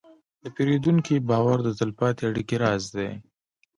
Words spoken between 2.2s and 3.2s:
اړیکې راز دی.